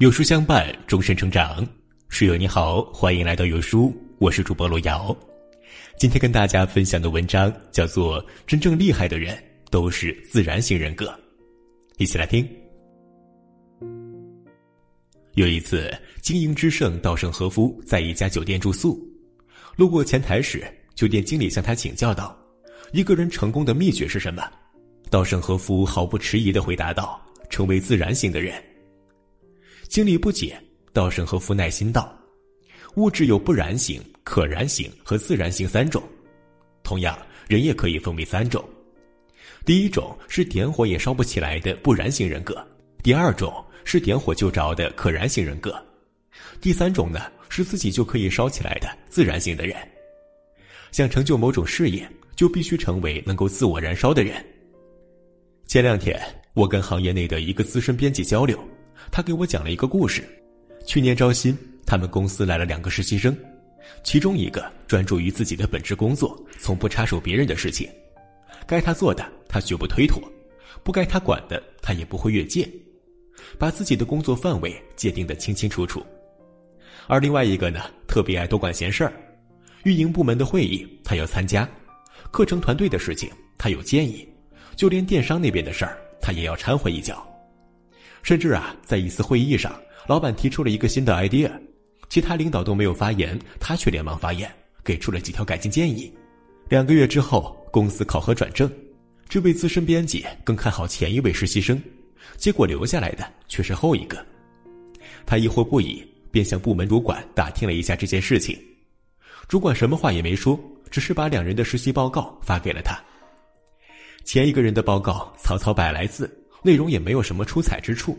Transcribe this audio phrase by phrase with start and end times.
[0.00, 1.62] 有书相伴，终身成长。
[2.08, 5.14] 室友你好，欢迎来到有书，我是主播罗瑶。
[5.98, 9.36] 今天跟大家分享的文章叫做《真正厉害的人
[9.70, 11.06] 都是自然型人格》，
[11.98, 12.48] 一起来听。
[15.34, 18.98] 有一次，经营之圣稻盛和夫在一家酒店住宿，
[19.76, 22.34] 路过前台时，酒店经理向他请教道
[22.94, 24.50] ：“一个人成功的秘诀是什么？”
[25.10, 27.20] 稻盛和夫毫不迟疑的回答道
[27.50, 28.54] ：“成为自然型的人。”
[29.88, 30.56] 经理不解，
[30.92, 32.16] 稻盛和夫耐心道
[32.94, 36.00] ：“物质有不燃型、可燃型和自然型三种，
[36.84, 37.18] 同样，
[37.48, 38.64] 人也可以分为三种。
[39.64, 42.64] 第一种是点火也烧不起来的不燃型人格，
[43.02, 43.52] 第二种
[43.84, 45.74] 是点火就着的可燃型人格，
[46.60, 49.76] 第三种呢是自己就可以烧起来的自然型的人。
[50.92, 54.40] 想成就某种事业，就必须成为能够自我燃烧的人。”
[55.70, 56.20] 前两天，
[56.54, 58.58] 我跟行业内的一个资深编辑交流。
[59.12, 60.28] 他给我讲了一个故事：
[60.84, 63.38] 去年招新，他们公司来了两个实习生，
[64.02, 67.88] 其中一个专注于自己的本职工作，从不插手别人的事情，
[68.66, 70.20] 该他做的他绝不推脱，
[70.82, 72.68] 不该他管的他也不会越界，
[73.56, 76.04] 把自己的工作范围界定得清清楚楚。
[77.06, 79.12] 而另外一个呢，特别爱多管闲事儿，
[79.84, 81.70] 运营部门的会议他要参加，
[82.32, 84.28] 课程团队的事情他有建议，
[84.80, 87.22] 就连电商那边的事儿他也要掺和一脚。
[88.22, 91.50] 甚至啊，在一次会议上，老板提出了一个新的 idea，
[92.08, 94.50] 其他领导都没有发言，他却连忙发言，
[94.82, 96.10] 给出了几条改进建议。
[96.70, 98.72] 两个月之后，公司考核转正，
[99.28, 101.78] 这位资深编辑更看好前一位实习生，
[102.38, 104.24] 结果留下来的却是后一个。
[105.26, 108.58] 他疑惑不已，便向部门主管打听了一下这件事情。
[109.46, 110.58] 主管什么话也没说，
[110.90, 112.98] 只是把两人的实习报告发给了他。
[114.24, 116.36] 前一个人的报告草草百来字。
[116.62, 118.18] 内容也没有什么出彩之处，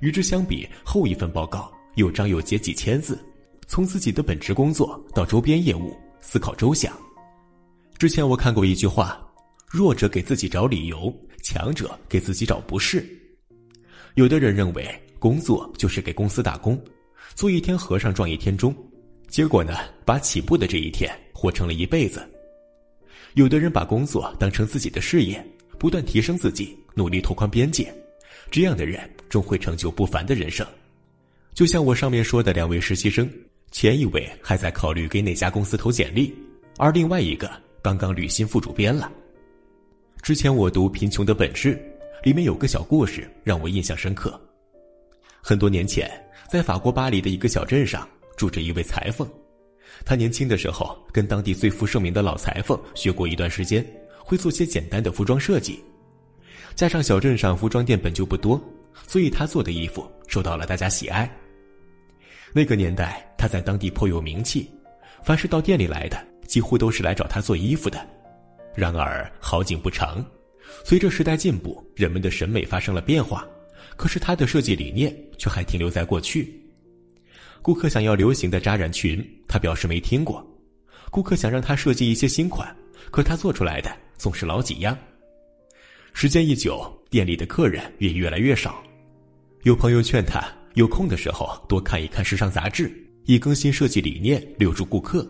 [0.00, 3.16] 与之相比，后一份报告有章有节几千字，
[3.68, 6.92] 从自己的本职工作到周边业务，思考周详。
[7.98, 9.24] 之前我看过一句话：
[9.68, 13.06] 弱者给自己找理由，强者给自己找不是。
[14.16, 14.84] 有的人认为
[15.20, 16.76] 工作就是给公司打工，
[17.36, 18.74] 做一天和尚撞一天钟，
[19.28, 22.28] 结果呢，把起步的这一天活成了一辈子。
[23.34, 25.44] 有的人把工作当成自己的事业。
[25.78, 27.92] 不断提升自己，努力拓宽边界，
[28.52, 30.64] 这样的人终会成就不凡的人生。
[31.54, 33.28] 就像我上面说的两位实习生，
[33.72, 36.32] 前一位还在考虑给哪家公司投简历，
[36.78, 37.50] 而另外一个
[37.82, 39.10] 刚刚履新副主编了。
[40.22, 41.74] 之前我读《贫穷的本质》，
[42.24, 44.40] 里面有个小故事让我印象深刻。
[45.40, 46.08] 很多年前，
[46.48, 49.28] 在法国巴黎的一个小镇上，住着一位裁缝。
[50.04, 53.84] 他年轻的时候跟当地最负盛名的老裁缝学过一段时间。
[54.24, 55.82] 会做些简单的服装设计，
[56.76, 58.58] 加上小镇上服装店本就不多，
[59.06, 61.28] 所以他做的衣服受到了大家喜爱。
[62.52, 64.70] 那个年代，他在当地颇有名气，
[65.24, 66.16] 凡是到店里来的，
[66.46, 68.00] 几乎都是来找他做衣服的。
[68.76, 70.24] 然而好景不长，
[70.84, 73.44] 随着时代进步，人们的审美发生了变化，
[73.96, 76.61] 可是他的设计理念却还停留在过去。
[77.62, 80.44] 顾客想要流行的扎染裙，他表示没听过；
[81.10, 82.76] 顾客想让他设计一些新款，
[83.10, 83.90] 可他做出来的。
[84.18, 84.96] 总是老几样。
[86.12, 88.80] 时间一久，店里的客人也越来越少。
[89.62, 92.92] 有朋友劝他，有空的时候多看一看时尚杂志，
[93.24, 95.26] 以更新设计理念，留住顾客。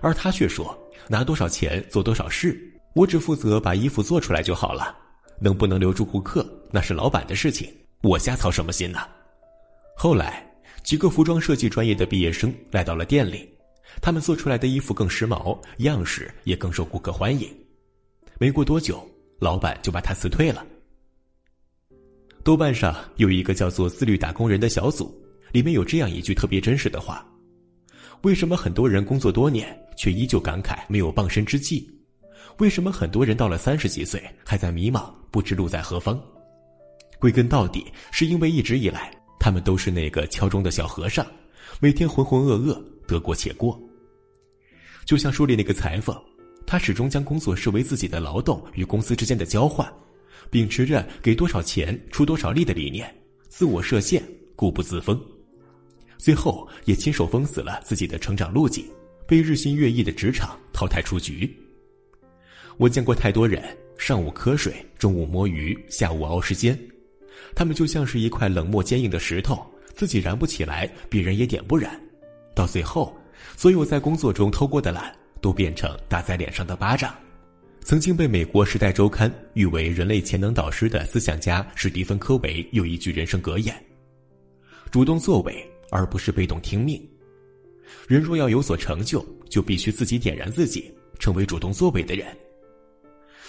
[0.00, 0.76] 而他却说
[1.08, 2.58] ：“拿多少钱做多少事，
[2.94, 4.96] 我只负责把衣服做出来就好了。
[5.40, 8.98] 能不能留住顾客，那是老板的事情，我瞎操什么心呢？”
[9.94, 10.44] 后来，
[10.82, 13.48] 几个服装设计专业的毕业生来到了店里，
[14.00, 17.48] 他们做出来的衣服更时髦，样式也更受顾客欢迎。
[18.38, 20.66] 没过多久，老板就把他辞退了。
[22.42, 25.14] 豆瓣上有一个叫做“自律打工人”的小组，
[25.52, 27.24] 里面有这样一句特别真实的话
[28.22, 31.88] ：“为什么很多人工作多年却依旧感慨没有傍身之际？
[32.58, 36.20] 为什么很多人到了三十几岁还在迷茫，不知路在何方？
[37.20, 41.26] 归根到底，是因为一直以来他们都是那个敲钟的小和尚，
[41.80, 43.76] 每天浑浑噩噩，得过且过。
[45.04, 46.16] 就像书里那个裁缝。”
[46.64, 49.92] 他始终将工作视为自己的劳动与公司之间的交换，
[50.48, 53.12] 秉持着给多少钱出多少力的理念，
[53.48, 54.22] 自我设限，
[54.54, 55.20] 固步自封，
[56.16, 58.86] 最后也亲手封死了自己的成长路径，
[59.26, 61.52] 被日新月异的职场淘汰出局。
[62.76, 66.78] 我见过太多人，上午瞌睡，中午摸鱼，下午熬时间，
[67.54, 69.64] 他们就像是一块冷漠坚硬的石头，
[69.94, 72.00] 自己燃不起来，别人也点不燃，
[72.54, 73.16] 到最后，
[73.56, 75.14] 所有在工作中偷过的懒。
[75.42, 77.12] 都变成打在脸上的巴掌，
[77.80, 83.74] 曾经被美国《时代周刊》誉为人类潜能导师的思想家史蒂芬·科维有一句人生格言
[84.92, 87.04] ：“主动作为，而不是被动听命。
[88.06, 89.20] 人若要有所成就，
[89.50, 92.24] 就必须自己点燃自己，成为主动作为的人。”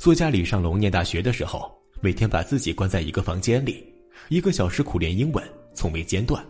[0.00, 1.70] 作家李尚龙念大学的时候，
[2.04, 3.82] 每天把自己关在一个房间里，
[4.28, 5.42] 一个小时苦练英文，
[5.72, 6.44] 从未间断。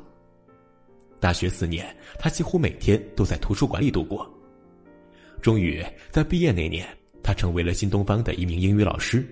[1.21, 4.29] 大学四年，他几乎每天都在图书馆里度过。
[5.41, 5.81] 终于
[6.11, 6.85] 在毕业那年。
[7.23, 9.25] 他成为了新东方的一名英语老师。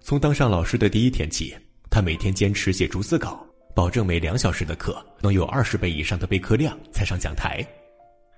[0.00, 1.56] 从当上老师的第一天起，
[1.90, 3.44] 他每天坚持写逐字稿，
[3.74, 7.66] 保证每两小时的课能有二十倍以上的备课量才上讲台。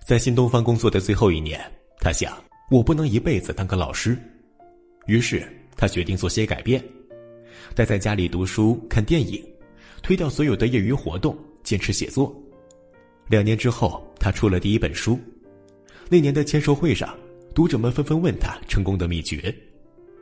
[0.06, 1.61] 在新东方工作的最后一年，
[1.99, 2.32] 他想：
[2.70, 4.17] 我不能一辈子当个老师。
[5.06, 6.82] 于是他决定做些改变，
[7.75, 9.43] 待在家里读书、看电影，
[10.03, 12.35] 推掉所有的业余活动，坚持写作。
[13.29, 15.19] 两年之后，他出了第一本书。
[16.09, 17.17] 那年的签售会上。
[17.55, 19.53] 读者们纷纷问他成功的秘诀，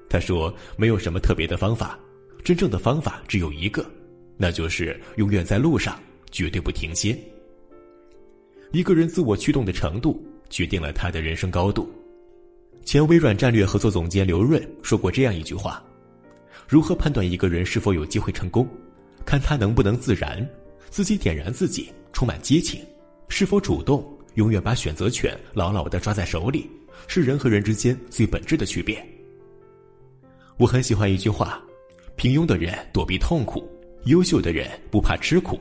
[0.09, 1.99] 他说：“没有什么特别的方法，
[2.43, 3.85] 真正的方法只有一个，
[4.39, 6.01] 那就是永远在路上，
[6.31, 7.15] 绝对不停歇。”
[8.73, 11.91] 一个人自我驱动的程度，决定了他的人生高度。
[12.87, 15.85] 前微软战略合作总监刘润说过这样一句话
[16.69, 18.69] ：“如何判断一个人是否有机会成功？
[19.25, 20.47] 看他能不能自然，
[20.91, 22.81] 自己点燃自己，充满激情，
[23.29, 26.71] 是否主动，永远把选择权牢牢的抓在手里。”
[27.09, 29.07] 是人和人之间最本质的区别。
[30.57, 31.63] 我很喜欢一句话：
[32.17, 33.71] 平庸的人躲避痛苦，
[34.07, 35.61] 优秀的人不怕吃苦，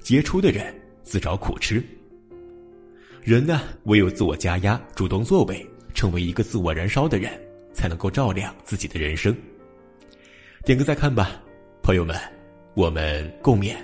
[0.00, 0.72] 杰出的人
[1.02, 1.84] 自找苦吃。
[3.20, 7.32] 人呢，唯有自我加压，主动作为，成为一个自我燃烧的人，
[7.74, 9.36] 才能够照亮自己的人生。
[10.62, 11.40] 点个再看吧，
[11.82, 12.14] 朋友们，
[12.74, 13.74] 我们共勉。